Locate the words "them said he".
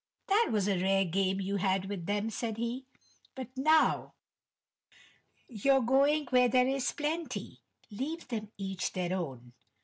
2.07-2.87